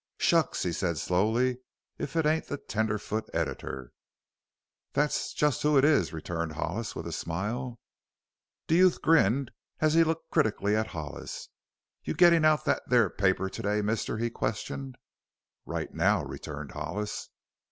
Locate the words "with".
6.95-7.05